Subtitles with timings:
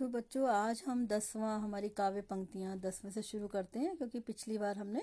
[0.00, 4.58] तो बच्चों, आज हम दसवां हमारी काव्य पंक्तियाँ दसवें से शुरू करते हैं, क्योंकि पिछली
[4.58, 5.02] बार हमने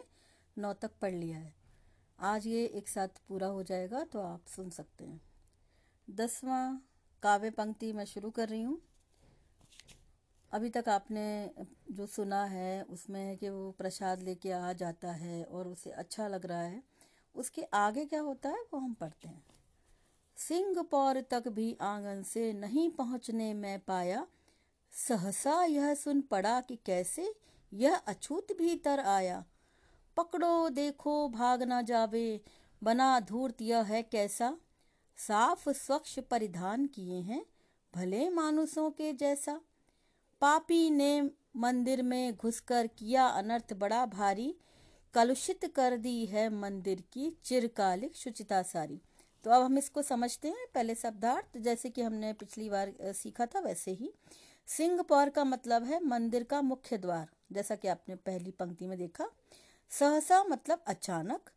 [0.57, 1.53] नौ तक पढ़ लिया है।
[2.19, 5.21] आज ये एक साथ पूरा हो जाएगा तो आप सुन सकते हैं।
[6.07, 6.77] दसवां
[7.23, 8.81] काव्य पंक्ति मैं शुरू कर रही हूँ।
[10.51, 11.51] अभी तक आपने
[11.91, 16.27] जो सुना है, उसमें है कि वो प्रसाद लेके आ जाता है और उसे अच्छा
[16.27, 16.81] लग रहा है।
[17.35, 19.43] उसके आगे क्या होता है, वो हम पढ़ते हैं।
[20.37, 24.25] सिंह पौर तक भी आँगन से नहीं पहुँचने में पाया
[24.97, 27.33] सहसा यह सुन पड़ा कि कैसे
[27.73, 29.43] यह अछूत भीतर आया।
[30.17, 32.41] पकड़ो, देखो, भाग ना जावे,
[32.81, 34.57] बना धूर्त यह है कैसा?
[35.17, 37.45] साफ़, स्वच्छ परिधान किए हैं
[37.93, 39.61] भले मानुसों के जैसा।
[40.41, 41.21] पापी ने
[41.55, 44.55] मंदिर में घुसकर किया अनर्थ बड़ा भारी,
[45.13, 49.01] कलुषित कर दी है मंदिर की चिरकालिक शुचिता सारी।
[49.43, 53.59] तो अब हम इसको समझते हैं, पहले शब्दार्थ, जैसे कि हमने पिछली बार सीखा था
[53.59, 54.11] वैसे ही।
[54.67, 58.97] सिंह पौर का मतलब है मंदिर का मुख्य द्वार, जैसा कि आपने पहली पंक्ति में
[58.97, 59.29] देखा।
[59.89, 61.49] सहसा मतलब अचानक,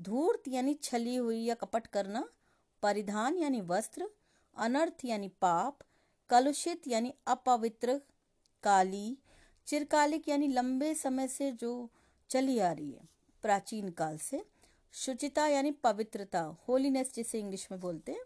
[0.00, 2.24] धूर्त यानी छली हुई या कपट करना,
[2.82, 4.08] परिधान यानी वस्त्र,
[4.56, 5.78] अनर्थ यानी पाप,
[6.30, 8.00] कलुषित यानी अपवित्र,
[8.62, 9.18] काली,
[9.66, 11.90] चिरकालिक यानी लंबे समय से जो
[12.30, 13.08] चली आ रही है।
[13.42, 14.44] प्राचीन काल से
[14.92, 18.24] शुचिता यानी पवित्रता, होलीनेस जिसे इंग्लिश में बोलते हैं।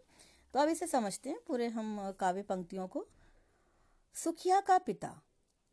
[0.53, 3.05] तो अब इसे समझते हैं, पूरे हम काव्य पंक्तियों को।
[4.13, 5.21] सुखिया का पिता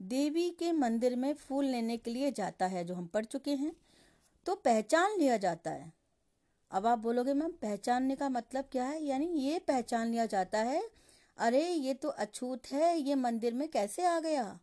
[0.03, 3.77] देवी के मंदिर में फूल लेने के लिए जाता है, जो हम पढ़ चुके हैं।
[4.47, 5.93] तो पहचान लिया जाता है।
[6.71, 9.05] अब आप बोलोगे, मैम, पहचानने का मतलब क्या है?
[9.05, 10.91] यानी ये पहचान लिया जाता है,
[11.39, 14.61] अरे, ये तो अछूत है, ये मंदिर में कैसे आ गया?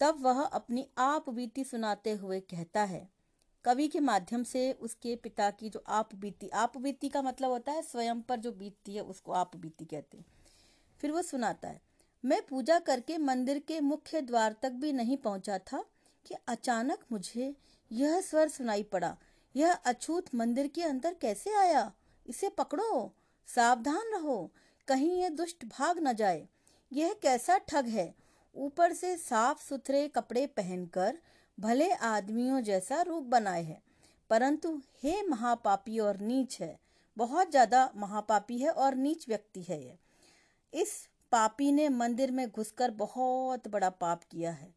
[0.00, 3.10] तब वह अपनी आप बीती सुनाते हुए कहता है।
[3.64, 7.72] कवि के माध्यम से उसके पिता की जो आप बीती आप बीती का मतलब होता
[7.72, 10.24] है, स्वयं पर जो बीतती है, उसको आप बीती कहते हैं।
[11.00, 11.89] फिर वो सुनाता है
[12.24, 15.84] मैं पूजा करके मंदिर के मुख्य द्वार तक भी नहीं पहुँचा था
[16.26, 17.54] कि अचानक मुझे
[17.90, 19.16] यह स्वर सुनाई पड़ा।
[19.54, 21.92] यह अछूत मंदिर के अंदर कैसे आया?
[22.26, 23.14] इसे पकड़ो,
[23.48, 24.50] सावधान रहो,
[24.88, 26.46] कहीं यह दुष्ट भाग न जाए।
[26.92, 28.14] यह कैसा ठग है?
[28.56, 31.18] ऊपर से साफ़ सुथरे कपड़े पहनकर
[31.58, 33.80] भले आदमियों जैसा रूप बनाए है,
[34.30, 36.78] परंतु हे महापापी और नीच है।
[37.16, 39.98] बहुत ज़्यादा महापापी है और नीच व्यक्ति है यह
[40.72, 40.92] इस
[41.32, 44.72] पापी ने मंदिर में घुसकर बहुत बड़ा पाप किया है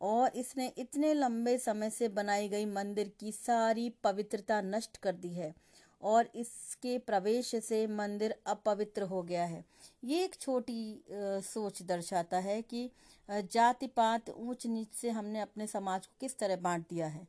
[0.00, 5.32] और इसने इतने लंबे समय से बनाई गई मंदिर की सारी पवित्रता नष्ट कर दी
[5.34, 5.54] है
[6.02, 9.64] और इसके प्रवेश से मंदिर अपवित्र हो गया है।
[10.04, 11.02] ये एक छोटी
[11.44, 12.90] सोच दर्शाता है कि
[13.28, 17.26] जाति पात ऊंच नीच से हमने अपने समाज को किस तरह बांट दिया है।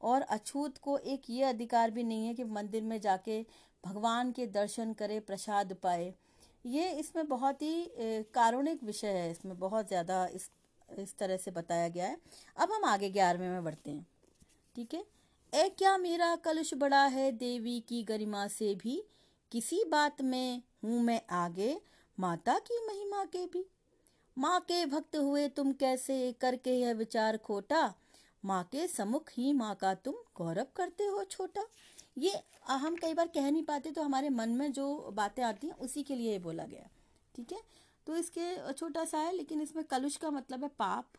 [0.00, 3.44] और अछूत को एक ये अधिकार भी नहीं है कि मंदिर में जाके
[3.84, 6.12] भगवान के दर्शन करे, प्रसाद पाए।
[6.64, 7.90] ये इसमें बहुत ही
[8.34, 10.50] कारुणिक विषय है, इसमें बहुत ज़्यादा इस
[10.88, 12.16] इस तरह से बताया गया है।
[12.56, 14.06] अब हम आगे ग्यारहवें में बढ़ते हैं।
[14.76, 15.04] ठीक है?
[15.52, 19.02] ए, क्या मेरा कलुष बड़ा है देवी की गरिमा से भी?
[19.52, 21.76] किसी बात में हूँ मैं आगे,
[22.18, 23.64] माता की महिमा के भी।
[24.36, 27.92] माँ के भक्त हुए तुम कैसे करके यह विचार खोटा?
[28.44, 31.66] माँ के समुख ही माँ का तुम गौरव करते हो छोटा।
[32.16, 32.32] ये
[32.70, 36.02] हम कई बार कह नहीं पाते तो हमारे मन में जो बातें आती हैं, उसी
[36.02, 36.88] के लिए ये बोला गया।
[37.34, 37.58] ठीक है?
[38.06, 41.12] तो इसके छोटा सा है, लेकिन इसमें कलुष का मतलब है पाप,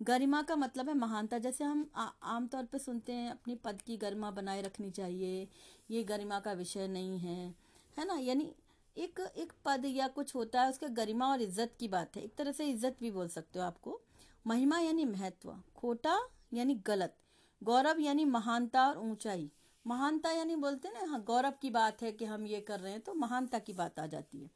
[0.00, 4.30] गरिमा का मतलब है महानता। जैसे हम आमतौर पर सुनते हैं, अपनी पद की गरिमा
[4.30, 5.48] बनाए रखनी चाहिए,
[5.90, 7.54] ये गरिमा का विषय नहीं है।
[7.96, 8.14] है ना?
[8.14, 8.52] यानी
[8.96, 12.34] एक एक पद या कुछ होता है, उसका गरिमा और इज़्ज़त की बात है। एक
[12.36, 14.00] तरह से इज़्ज़त भी बोल सकते हो आपको।
[14.44, 16.18] महिमा यानी महत्व, खोटा
[16.52, 17.14] यानी गलत,
[17.62, 19.50] गौरव यानी महानता और ऊंचाई।
[19.86, 23.00] महानता यानी बोलते ना हाँ गौरव की बात है कि हम ये कर रहे हैं
[23.00, 24.50] तो महानता की बात आ जाती है।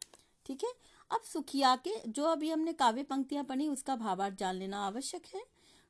[0.46, 0.70] ठीक है?
[1.10, 5.42] अब सुखिया के, जो अभी हमने काव्य पंक्तियाँ पढ़ी, उसका भावार्थ जान लेना आवश्यक है।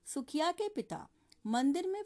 [0.07, 1.07] सुखिया के पिता
[1.45, 2.03] मंदिर में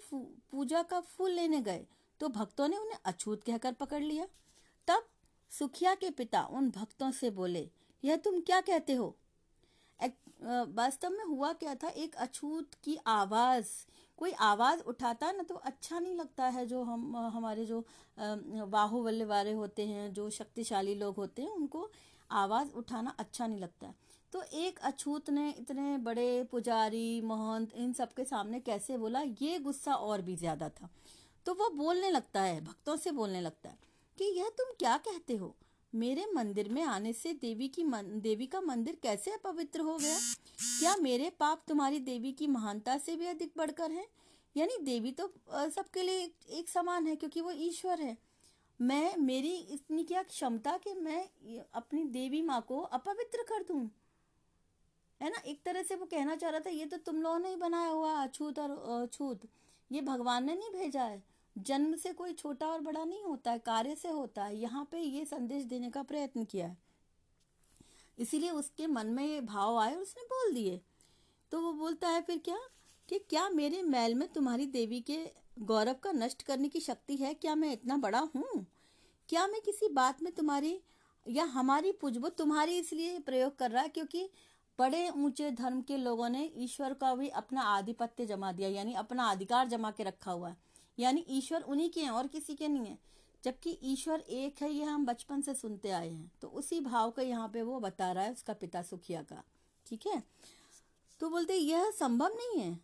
[0.51, 1.87] पूजा का फूल लेने गए
[2.21, 4.27] तो भक्तों ने उन्हें अछूत कहकर पकड़ लिया।
[4.89, 5.07] तब
[5.53, 7.69] सुखिया के पिता उन भक्तों से बोले,
[8.05, 9.17] यह तुम क्या कहते हो?
[10.41, 11.89] वास्तव में हुआ क्या था?
[11.89, 13.69] एक अछूत की आवाज़
[14.19, 17.85] कोई आवाज़ उठाता है ना तो अच्छा नहीं लगता है जो हम, हमारे जो
[18.19, 21.89] बाहुबल्य वाले होते हैं, जो शक्तिशाली लोग होते हैं, उनको
[22.31, 23.95] आवाज़ उठाना अच्छा नहीं लगता है।
[24.33, 29.95] तो एक अछूत ने इतने बड़े पुजारी, महंत, इन सबके सामने कैसे बोला, ये गुस्सा
[29.95, 30.89] और भी ज़्यादा था।
[31.47, 33.79] तो वो बोलने लगता है, भक्तों से बोलने लगता है
[34.19, 35.55] कि, यह तुम क्या कहते हो?
[35.97, 40.19] मेरे मंदिर में आने से देवी की मन, देवी का मंदिर कैसे अपवित्र हो गया?
[40.79, 44.07] क्या मेरे पाप तुम्हारी देवी की महानता से भी अधिक बढ़कर हैं?
[44.57, 48.17] यानी देवी तो सबके लिए एक समान है क्योंकि वो ईश्वर है।
[48.81, 51.23] मैं मेरी इतनी क्या क्षमता कि मैं
[51.75, 53.89] अपनी देवी माँ को अपवित्र कर दूँ?
[55.21, 55.41] है ना?
[55.41, 57.89] एक तरह से वो कहना चाह रहा था ये तो तुम लोगों ने ही बनाया
[57.89, 58.71] हुआ अछूत और
[59.03, 59.49] अछूत।
[59.91, 61.23] ये भगवान ने नहीं भेजा है।
[61.59, 65.01] जन्म से कोई छोटा और बड़ा नहीं होता है, कार्य से होता है। यहाँ पे
[65.01, 66.77] ये संदेश देने का प्रयत्न किया है।
[68.19, 70.81] इसीलिए उसके मन में ये भाव आए और उसने बोल दिए।
[71.53, 72.59] तो वो बोलता है, फिर क्या?
[73.09, 75.19] कि क्या मेरे मैल में तुम्हारी देवी के
[75.59, 77.35] गौरव का नष्ट करने की शक्ति है?
[77.35, 78.67] क्या मैं इतना बड़ा हूँ?
[79.29, 80.81] क्या मैं किसी बात में तुम्हारी
[81.27, 84.29] या हमारी पूज वो तुम्हारी इसलिए प्रयोग कर रहा है क्योंकि
[84.79, 89.31] बड़े ऊँचे धर्म के लोगों ने ईश्वर का भी अपना आधिपत्य जमा दिया, यानी अपना
[89.31, 90.57] अधिकार जमा के रखा हुआ है।
[90.99, 92.99] यानी ईश्वर उन्हीं के हैं और किसी के नहीं है।
[93.45, 97.23] जबकि ईश्वर एक है ये हम बचपन से सुनते आए हैं। तो उसी भाव का
[97.23, 99.43] यहाँ पे वो बता रहा है उसका पिता सुखिया का।
[99.87, 100.23] ठीक है?
[101.21, 102.79] तो बोलते यह संभव नहीं है।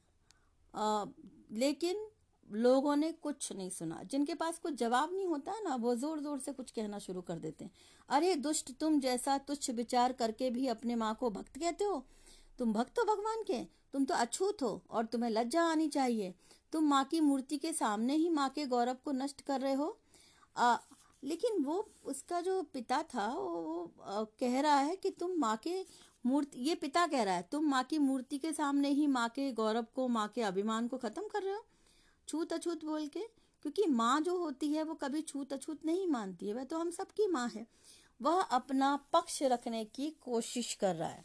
[0.75, 1.05] आ,
[1.53, 2.07] लेकिन
[2.49, 6.39] लोगों ने कुछ नहीं सुना। जिनके पास कुछ जवाब नहीं होता ना वो ज़ोर ज़ोर
[6.39, 7.71] से कुछ कहना शुरू कर देते हैं।
[8.09, 12.05] अरे दुष्ट तुम जैसा तुच्छ विचार करके भी अपने माँ को भक्त कहते हो?
[12.59, 13.63] तुम भक्त हो भगवान के?
[13.93, 16.35] तुम तो अछूत हो और तुम्हें लज्जा आनी चाहिए।
[16.73, 19.99] तुम माँ की मूर्ति के सामने ही माँ के गौरव को नष्ट कर रहे हो?
[20.57, 20.77] आ,
[21.25, 25.87] लेकिन वो उसका जो पिता था वो, आ, कह रहा है कि तुम माँ के
[26.27, 29.53] मूर्ति ये पिता कह रहा है तुम माँ की मूर्ति के सामने ही माँ के
[29.53, 31.65] गौरव को माँ के अभिमान को खत्म कर रहे हो?
[32.29, 33.21] छूत अछूत बोल के?
[33.63, 36.91] क्योंकि माँ जो होती है वो कभी छूत अछूत नहीं मानती है। वह तो हम
[36.91, 37.67] सबकी माँ है।
[38.23, 41.25] वह अपना पक्ष रखने की कोशिश कर रहा है।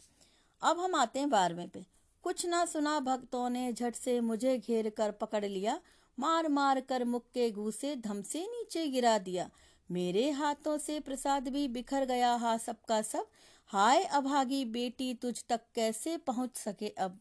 [0.62, 1.86] अब हम आते हैं बारहवें पे।
[2.28, 5.80] कुछ ना सुना भक्तों ने झट से मुझे घेर कर पकड़ लिया।
[6.18, 9.50] मार मार कर मुख के घूसे धम से नीचे गिरा दिया।
[9.90, 13.26] मेरे हाथों से प्रसाद भी बिखर गया हा सबका सब।
[13.66, 17.20] हाय अभागी बेटी, तुझ तक कैसे पहुँच सके अब?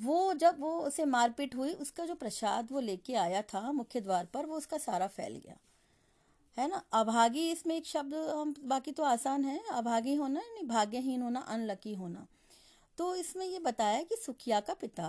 [0.00, 4.26] वो जब वो उसे मारपीट हुई, उसका जो प्रसाद वो लेके आया था मुख्य द्वार
[4.26, 5.56] पर, वो उसका सारा फैल गया।
[6.58, 6.82] है ना?
[6.92, 12.26] अभागी, इसमें एक शब्द, हम, बाकी तो आसान है। अभागी होना भाग्यहीन होना अनलकी होना।
[12.98, 15.06] तो इसमें ये बताया कि सुखिया का पिता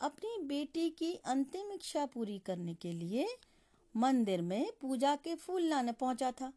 [0.00, 3.26] अपनी बेटी की अंतिम इच्छा पूरी करने के लिए
[3.94, 6.52] मंदिर में पूजा के फूल लाने पहुँचा था।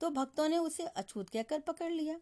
[0.00, 2.18] तो भक्तों ने उसे अछूत कहकर पकड़ लिया।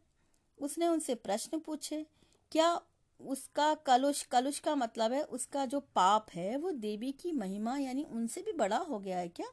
[0.58, 2.04] उसने उनसे प्रश्न पूछे,
[2.52, 2.80] क्या
[3.20, 8.04] उसका कलुष कलुष का मतलब है उसका जो पाप है वो देवी की महिमा यानी
[8.04, 9.46] उनसे भी बड़ा हो गया है क्या?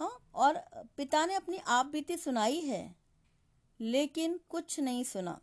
[0.00, 0.60] हाँ और
[0.96, 2.94] पिता ने अपनी आप बीती सुनाई है,
[3.80, 5.38] लेकिन कुछ नहीं सुना।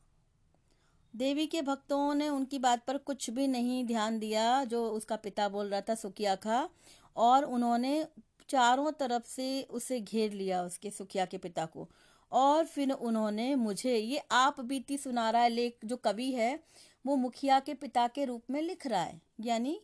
[1.15, 5.49] देवी के भक्तों ने उनकी बात पर कुछ भी नहीं ध्यान दिया, जो उसका पिता
[5.49, 6.69] बोल रहा था, सुखिया का,
[7.15, 8.07] और उन्होंने
[8.49, 11.89] चारों तरफ़ से उसे घेर लिया, उसके सुखिया के पिता को।
[12.31, 16.59] और फिर उन्होंने मुझे, ये आप बीती सुना रहा है, लेख, जो कवि है,
[17.05, 19.81] वो मुखिया के पिता के रूप में लिख रहा है। यानी,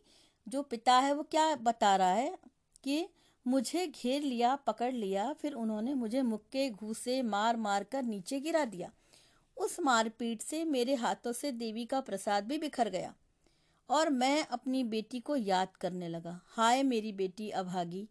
[0.48, 2.38] जो पिता है, वो क्या बता रहा है
[2.84, 3.08] कि
[3.46, 8.64] मुझे घेर लिया, पकड़ लिया, फिर उन्होंने मुझे मुक्के घूसे मार मार कर नीचे गिरा
[8.64, 8.92] दिया।
[9.60, 13.14] उस मारपीट से मेरे हाथों से देवी का प्रसाद भी बिखर गया
[13.88, 18.06] और मैं अपनी बेटी को याद करने लगा। हाय मेरी बेटी अभागी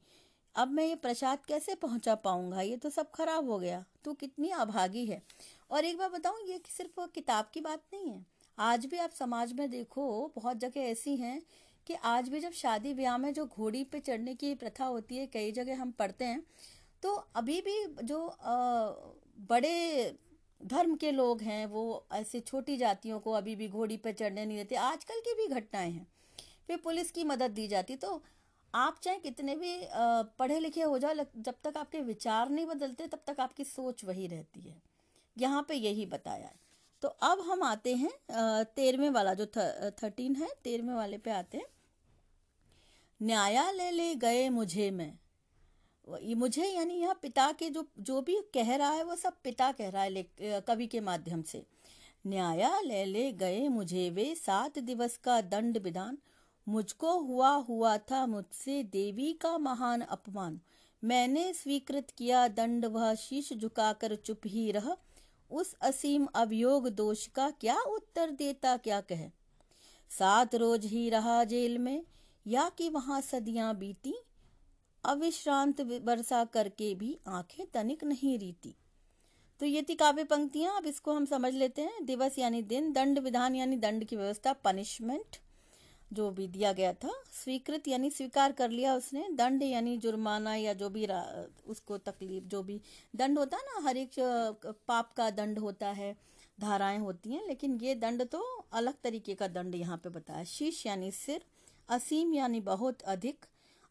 [0.55, 2.61] अब मैं ये प्रसाद कैसे पहुँचा पाऊँगा?
[2.61, 5.21] ये तो सब खराब हो गया। तू कितनी अभागी है।
[5.71, 8.25] और एक बार बताऊँ ये सिर्फ़ किताब की बात नहीं है।
[8.57, 11.41] आज भी आप समाज में देखो बहुत जगह ऐसी हैं
[11.87, 15.27] कि आज भी जब शादी ब्याह में जो घोड़ी पे चढ़ने की प्रथा होती है
[15.27, 16.43] कई जगह हम पढ़ते हैं
[17.03, 18.55] तो अभी भी जो आ,
[19.49, 20.17] बड़े
[20.61, 24.57] धर्म के लोग हैं, वो ऐसे छोटी जातियों को अभी भी घोड़ी पे चढ़ने नहीं
[24.57, 26.07] देते। आजकल की भी घटनाएँ हैं।
[26.67, 28.21] फिर पुलिस की मदद दी जाती। तो
[28.73, 29.71] आप चाहे कितने भी
[30.39, 34.27] पढ़े लिखे हो जाओ जब तक आपके विचार नहीं बदलते, तब तक आपकी सोच वही
[34.27, 34.81] रहती है।
[35.37, 36.59] यहाँ पे यही बताया है।
[37.01, 38.11] तो अब हम आते हैं
[38.65, 39.45] तेरहवें वाला जो
[39.93, 41.65] थर्टीन है, तेरहवें वाले पे आते हैं।
[43.21, 45.13] न्यायालय ले गए मुझे मैं।
[46.35, 49.89] मुझे यानी यहाँ पिता के जो जो भी कह रहा है वो सब पिता कह
[49.89, 51.63] रहा है कवि के माध्यम से।
[52.27, 56.17] न्यायालय ले गए मुझे वे सात दिवस का दंड विधान।
[56.67, 60.59] मुझको हुआ हुआ था मुझसे देवी का महान अपमान।
[61.03, 64.95] मैंने स्वीकृत किया दंड, वह शीश झुकाकर चुप ही रहा।
[65.51, 69.29] उस असीम अभियोग दोष का क्या उत्तर देता, क्या कहे?
[70.11, 72.03] सात रोज ही रहा जेल में,
[72.45, 74.13] या कि वहाँ सदियाँ बीती
[75.03, 78.75] अविश्रांत वर्षा करके भी आँखें तनिक नहीं रीती।
[79.61, 83.19] तो ये थी काव्य पंक्तियाँ, अब इसको हम समझ लेते हैं। दिवस यानी दिन, दंड
[83.19, 85.37] विधान यानी दंड की व्यवस्था पनिशमेंट
[86.13, 90.73] जो भी दिया गया था, स्वीकृत यानी स्वीकार कर लिया उसने। दंड यानी जुर्माना या
[90.73, 91.05] जो भी
[91.67, 92.79] उसको तकलीफ़, जो भी
[93.13, 94.19] दंड होता है ना, हर एक
[94.87, 96.15] पाप का दंड होता है,
[96.57, 98.41] धाराएँ होती हैं, लेकिन ये दंड तो
[98.73, 101.45] अलग तरीके का दंड यहाँ पे बताया। शीश यानी सिर,
[101.89, 103.45] असीम यानी बहुत अधिक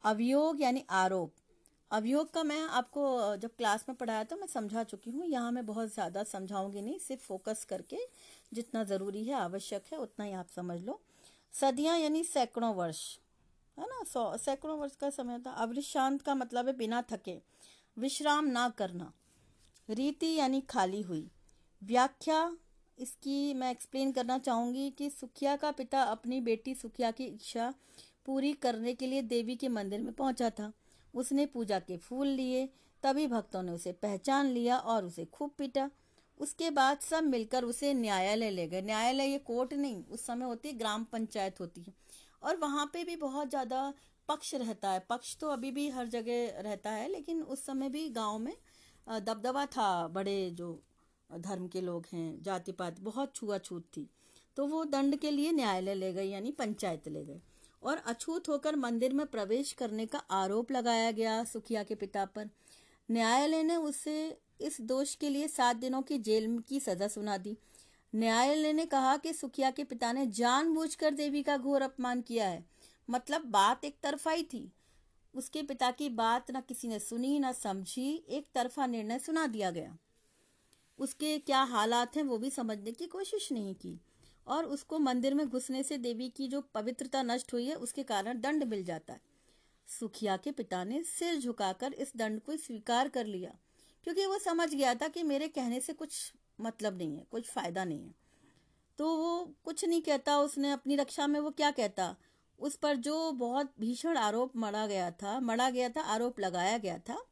[0.05, 1.33] अभियोग यानी आरोप।
[1.91, 5.65] अभियोग का मैं आपको, जब क्लास में पढ़ाया था, मैं समझा चुकी हूँ। यहाँ मैं
[5.67, 7.99] बहुत ज़्यादा समझाऊँगी नहीं, सिर्फ़ फोकस करके
[8.53, 11.01] जितना ज़रूरी है, आवश्यक है, उतना ही आप समझ लो।
[11.55, 13.01] सदियाँ यानी सैकड़ों वर्ष,
[13.79, 14.03] है ना?
[14.05, 17.37] सौ, सैकड़ों वर्ष का समय था। अविशांत का मतलब है बिना थके,
[17.97, 19.13] विश्राम ना करना।
[19.89, 21.29] रीति यानी खाली हुई।
[21.83, 22.51] व्याख्या,
[22.99, 27.73] इसकी मैं एक्सप्लेन करना चाहूँगी कि सुखिया का पिता अपनी बेटी सुखिया की इच्छा
[28.29, 30.73] पूरी करने के लिए देवी के मंदिर में पहुँचा था।
[31.15, 32.69] उसने पूजा के फूल लिए,
[33.03, 35.89] तभी भक्तों ने उसे पहचान लिया और उसे खूब पीटा।
[36.41, 40.69] उसके बाद सब मिलकर उसे न्यायालय ले गए। न्यायालय ये कोर्ट नहीं, उस समय होती
[40.69, 41.95] है ग्राम पंचायत होती है।
[42.43, 43.93] और वहाँ पे भी बहुत ज़्यादा
[44.29, 48.09] पक्ष रहता है। पक्ष तो अभी भी हर जगह रहता है, लेकिन उस समय भी
[48.11, 48.55] गाँव में
[49.07, 50.81] दबदबा था। बड़े जो
[51.31, 54.09] धर्म के लोग हैं जाति पात बहुत छुआछूत थी।
[54.57, 57.41] तो वो दंड के लिए न्यायालय ले गए, यानी पंचायत ले गए।
[57.83, 62.51] और अछूत होकर मंदिर में प्रवेश करने का आरोप लगाया गया सुखिया के पिता पर।
[63.11, 67.57] न्यायालय ने उसे इस दोष के लिए सात दिनों की जेल की सजा सुना दी।
[68.15, 72.65] न्यायालय ने कहा कि सुखिया के पिता ने जानबूझकर देवी का घोर अपमान किया है।
[73.11, 74.73] मतलब बात एक तरफा ही थी।
[75.35, 79.71] उसके पिता की बात न किसी ने सुनी, ना समझी, एक तरफा निर्णय सुना दिया
[79.71, 79.99] गया।
[80.99, 84.01] उसके क्या हालात हैं वो भी समझने की कोशिश नहीं की।
[84.49, 88.41] और उसको मंदिर में घुसने से देवी की जो पवित्रता नष्ट हुई है, उसके कारण
[88.41, 89.21] दंड मिल जाता है।
[89.89, 93.55] सुखिया के पिता ने सिर झुकाकर इस दंड को स्वीकार कर लिया,
[94.05, 97.85] क्योंकि वो समझ गया था कि मेरे कहने से कुछ मतलब नहीं है, कुछ फ़ायदा
[97.85, 98.15] नहीं है।
[98.99, 102.17] तो वो कुछ नहीं कहता, उसने अपनी रक्षा में वो क्या कहता?
[102.59, 106.99] उस पर जो बहुत भीषण आरोप मरा गया था मरा गया था, आरोप लगाया गया
[106.99, 107.23] था,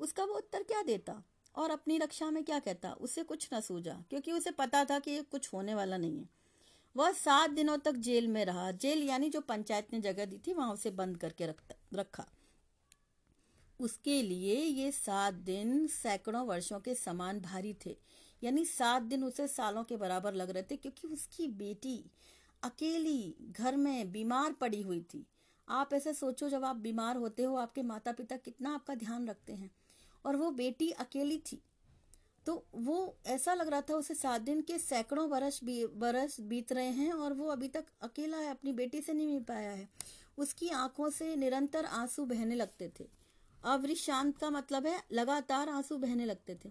[0.00, 1.22] उसका वो उत्तर क्या देता?
[1.54, 2.92] और अपनी रक्षा में क्या कहता?
[2.92, 6.28] उसे कुछ न सूझा, क्योंकि उसे पता था कि कुछ होने वाला नहीं है।
[6.96, 10.52] वह सात दिनों तक जेल में रहा। जेल यानी जो पंचायत ने जगह दी थी,
[10.52, 11.46] वहाँ उसे बंद करके
[11.94, 12.26] रखा।
[13.80, 17.98] उसके लिए ये सात दिन सैकड़ों वर्षों के समान भारी थे।
[18.42, 22.10] यानी सात दिन उसे सालों के बराबर लग रहे थे, क्योंकि उसकी बेटी
[22.62, 25.26] अकेली घर में बीमार पड़ी हुई थी।
[25.68, 29.52] आप ऐसे सोचो, जब आप बीमार होते हो, आपके माता पिता कितना आपका ध्यान रखते
[29.52, 29.70] हैं।
[30.26, 31.62] और वो बेटी अकेली थी।
[32.46, 36.72] तो वो ऐसा लग रहा था उसे सात दिन के सैकड़ों बरस बी, बरस बीत
[36.72, 39.88] रहे हैं और वो अभी तक अकेला है अपनी बेटी से नहीं मिल पाया है।
[40.38, 43.08] उसकी आँखों से निरंतर आँसू बहने लगते थे।
[43.64, 46.70] अवरिशांत का मतलब है लगातार आँसू बहने लगते थे।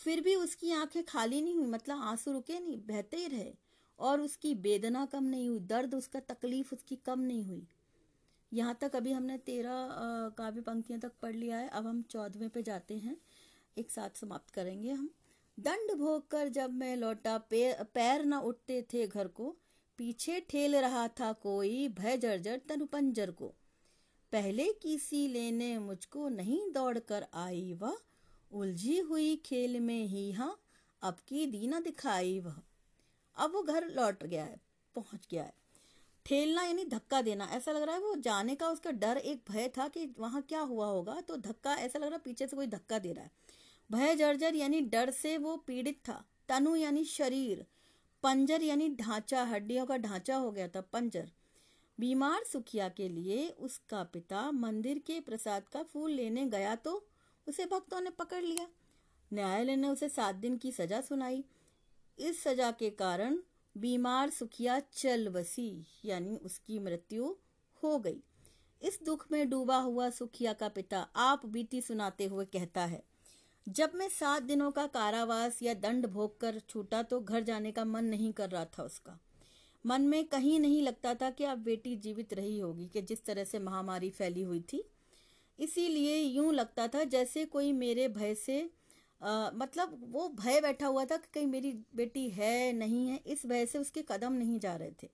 [0.00, 3.52] फिर भी उसकी आँखें खाली नहीं हुई मतलब आँसू रुके नहीं बहते ही रहे।
[3.98, 7.66] और उसकी वेदना कम नहीं हुई दर्द उसका तकलीफ़ उसकी कम नहीं हुई।
[8.52, 9.88] यहाँ तक अभी हमने तेरह
[10.38, 13.16] काव्य पंक्तियाँ तक पढ़ लिया है अब हम चौदहवें पे जाते हैं।
[13.78, 15.08] एक साथ समाप्त करेंगे हम।
[15.58, 19.56] दंड भोग कर जब मैं लौटा पैर न उठते थे घर को।
[19.98, 23.46] पीछे ठेल रहा था कोई भय जर्जर तनुपंजर को।
[24.32, 27.96] पहले किसी लेने मुझको नहीं दौड़ कर आई वह।
[28.50, 30.54] उलझी हुई खेल में ही हाँ
[31.02, 32.60] अब की दीना दिखाई वह।
[33.36, 34.60] अब वो घर लौट गया है,
[34.94, 35.52] पहुँच गया है।
[36.26, 39.68] ठेलना यानी धक्का देना, ऐसा लग रहा है वो जाने का उसका डर, एक भय
[39.76, 42.66] था कि वहाँ क्या हुआ होगा तो धक्का, ऐसा लग रहा है पीछे से कोई
[42.66, 43.30] धक्का दे रहा है।
[43.90, 47.64] भय, जर्जर यानी डर से वो पीड़ित था। तनु यानी शरीर।
[48.22, 51.30] पंजर यानी ढांचा, हड्डियों का ढांचा हो गया था पंजर।
[51.98, 56.92] बीमार सुखिया के लिए उसका पिता मंदिर के प्रसाद का फूल लेने गया तो
[57.46, 58.66] उसे भक्तों ने पकड़ लिया।
[59.32, 61.44] न्यायालय ने उसे सात दिन की सजा सुनाई।
[62.18, 63.38] इस सजा के कारण
[63.74, 67.34] बीमार सुखिया चल बसी यानी उसकी मृत्यु
[67.82, 68.22] हो गई।
[68.82, 73.02] इस दुख में डूबा हुआ सुखिया का पिता आप बीती सुनाते हुए कहता है
[73.68, 77.84] जब मैं सात दिनों का कारावास या दंड भोग कर छूटा तो घर जाने का
[77.84, 79.18] मन नहीं कर रहा था उसका।
[79.84, 83.44] मन में कहीं नहीं लगता था कि अब बेटी जीवित रही होगी कि जिस तरह
[83.44, 84.82] से महामारी फैली हुई थी।
[85.58, 88.58] इसीलिए यूँ लगता था जैसे कोई मेरे भय से
[89.20, 93.46] आ, मतलब वो भय बैठा हुआ था कि कहीं मेरी बेटी है नहीं है इस
[93.46, 95.08] भय से उसके कदम नहीं जा रहे थे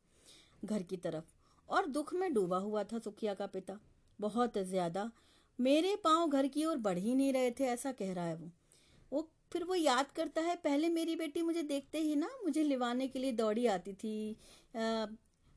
[0.64, 1.32] घर की तरफ़।
[1.68, 3.78] और दुख में डूबा हुआ था सुखिया का पिता
[4.18, 5.10] बहुत ज़्यादा।
[5.58, 8.50] मेरे पाँव घर की ओर बढ़ ही नहीं रहे थे ऐसा कह रहा है वो।
[9.12, 13.08] वो फिर वो याद करता है पहले मेरी बेटी मुझे देखते ही ना मुझे लिवाने
[13.08, 14.36] के लिए दौड़ी आती थी
[14.76, 15.06] आ,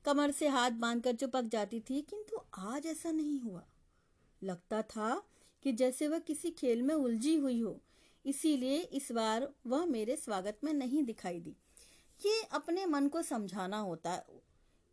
[0.05, 3.63] कमर से हाथ बांधकर चुपक जाती थी किंतु आज ऐसा नहीं हुआ।
[4.43, 5.23] लगता था
[5.63, 7.79] कि जैसे वह किसी खेल में उलझी हुई हो
[8.25, 11.55] इसीलिए इस बार वह मेरे स्वागत में नहीं दिखाई दी।
[12.25, 14.25] ये अपने मन को समझाना होता है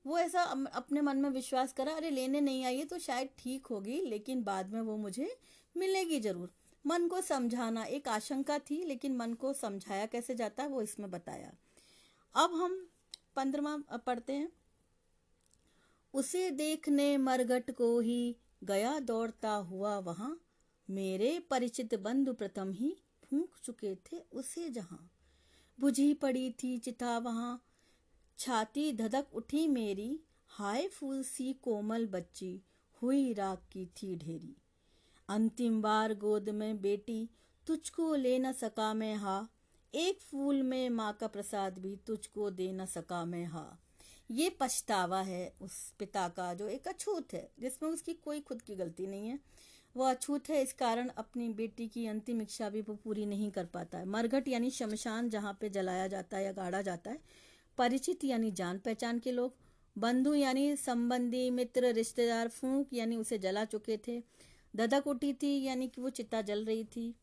[0.06, 0.42] वो ऐसा
[0.74, 4.42] अपने मन में विश्वास करा, अरे, लेने नहीं आई है तो शायद ठीक होगी, लेकिन
[4.42, 5.36] बाद में वो मुझे
[5.76, 6.52] मिलेगी ज़रूर।
[6.86, 11.10] मन को समझाना एक आशंका थी, लेकिन मन को समझाया कैसे जाता है, वो इसमें
[11.10, 11.52] बताया।
[12.34, 12.88] अब हम
[13.36, 14.52] पंद्रमा पढ़ते हैं।
[16.14, 20.40] उसे देखने मरगट को ही गया दौड़ता हुआ वहाँ,
[20.90, 25.10] मेरे परिचित बंधु प्रथम ही फूंक चुके थे उसे जहाँ।
[25.80, 27.64] बुझी पड़ी थी चिता वहाँ
[28.38, 32.62] छाती धधक उठी मेरी, हाय फूल सी कोमल बच्ची,
[33.02, 34.56] हुई राख की थी ढेरी।
[35.28, 37.30] अंतिम बार गोद में बेटी,
[37.66, 39.48] तुझको ले न सका मैं हा।
[39.94, 43.78] एक फूल में माँ का प्रसाद भी तुझको दे न सका मैं हा।
[44.30, 48.74] ये पछतावा है उस पिता का, जो एक अछूत है, जिसमें उसकी कोई खुद की
[48.74, 49.38] गलती नहीं है।
[49.96, 53.64] वो अछूत है, इस कारण अपनी बेटी की अंतिम इच्छा भी वो पूरी नहीं कर
[53.64, 57.43] पाता है। मरघट यानी शमशान जहाँ पे जलाया जाता है या गाड़ा जाता है
[57.78, 59.54] परिचित यानी जान पहचान के लोग,
[59.96, 64.22] बंधु यानी संबंधी मित्र, रिश्तेदार, फूंक यानी उसे जला चुके थे।
[64.74, 67.14] दधक उठी थी यानी कि वो चिता जल रही थी।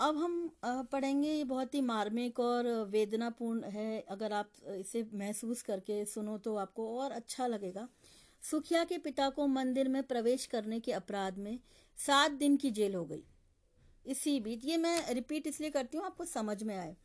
[0.00, 6.04] अब हम पढ़ेंगे ये बहुत ही मार्मिक और वेदनापूर्ण है। अगर आप इसे महसूस करके
[6.04, 7.88] सुनो तो आपको और अच्छा लगेगा।
[8.42, 11.58] सुखिया के पिता को मंदिर में प्रवेश करने के अपराध में
[11.98, 13.22] सात दिन की जेल हो गई।
[14.06, 16.96] इसी बीच, ये मैं रिपीट इसलिए करती हूँ, आपको समझ में आए।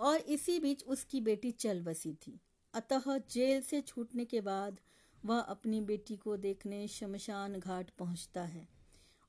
[0.00, 2.40] और इसी बीच उसकी बेटी चल बसी थी।
[2.74, 4.80] अतः जेल से छूटने के बाद
[5.24, 8.68] वह अपनी बेटी को देखने शमशान घाट पहुँचता है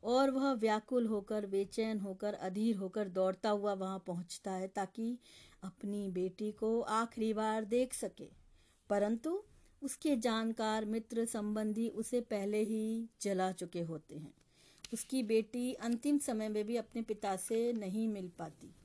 [0.03, 5.17] और वह व्याकुल होकर, बेचैन होकर, अधीर होकर दौड़ता हुआ वहाँ पहुँचता है ताकि
[5.63, 8.29] अपनी बेटी को आखिरी बार देख सके।
[8.89, 9.43] परंतु
[9.83, 14.33] उसके जानकार मित्र संबंधी उसे पहले ही जला चुके होते हैं।
[14.93, 18.75] उसकी बेटी अंतिम समय में भी अपने पिता से नहीं मिल पाती।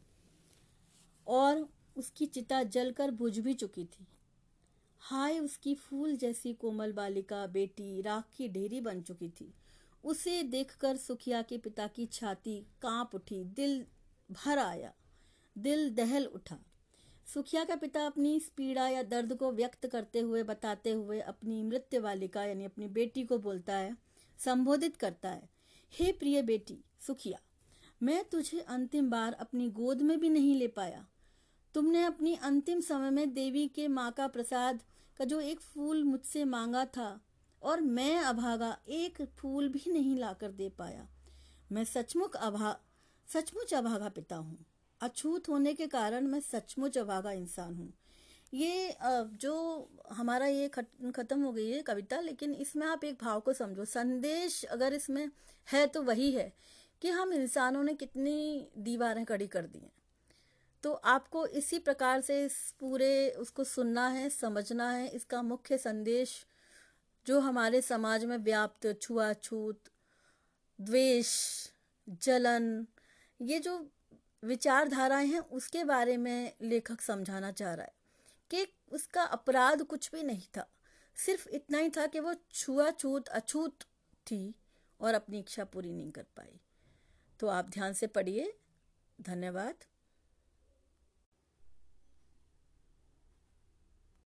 [1.26, 4.06] और उसकी चिता जलकर बुझ भी चुकी थी।
[5.02, 9.52] हाय, उसकी फूल जैसी कोमल बालिका बेटी राख की ढेरी बन चुकी थी।
[10.04, 13.84] उसे देखकर सुखिया के पिता की छाती काँप उठी, दिल
[14.30, 14.92] भर आया,
[15.56, 16.58] दिल दहल उठा।
[17.26, 22.00] सुखिया का पिता अपनी पीड़ा या दर्द को व्यक्त करते हुए, बताते हुए अपनी मृत्यु
[22.02, 23.96] बालिका यानी अपनी बेटी को बोलता है,
[24.38, 25.48] संबोधित करता है,
[25.92, 27.38] हे प्रिय बेटी, सुखिया,
[28.02, 31.06] मैं तुझे अंतिम बार अपनी गोद में भी नहीं ले पाया।
[31.76, 34.78] तुमने अपनी अंतिम समय में देवी के माँ का प्रसाद
[35.18, 37.08] का जो एक फूल मुझसे मांगा था
[37.62, 41.06] और मैं अभागा एक फूल भी नहीं लाकर दे पाया।
[41.72, 42.76] मैं सचमुच अभा,
[43.28, 44.58] सचमुच अभागा पिता हूँ।
[45.00, 47.92] अछूत होने के कारण मैं सचमुच अभागा इंसान हूँ।
[48.52, 48.96] ये
[49.34, 53.84] जो हमारा ये खत्म हो गई है कविता, लेकिन इसमें आप एक भाव को समझो।
[53.84, 55.28] संदेश अगर इसमें
[55.68, 56.52] है तो वही है
[57.02, 59.92] कि हम इंसानों ने कितनी दीवारें कड़ी कर दी हैं।
[60.86, 66.46] तो आपको इसी प्रकार से इस पूरे, उसको सुनना है, समझना है, इसका मुख्य संदेश
[67.26, 69.80] जो हमारे समाज में व्याप्त छुआछूत,
[70.80, 71.28] द्वेष,
[72.08, 72.86] जलन,
[73.42, 73.90] ये जो
[74.44, 77.94] विचारधाराएँ हैं, उसके बारे में लेखक समझाना चाह रहा है
[78.50, 80.70] कि उसका अपराध कुछ भी नहीं था।
[81.16, 83.82] सिर्फ़ इतना ही था कि वो छुआछूत, अछूत
[84.26, 84.54] थी
[85.00, 86.60] और अपनी इच्छा पूरी नहीं कर पाई।
[87.40, 88.56] तो आप ध्यान से पढ़िए।
[89.20, 89.74] धन्यवाद।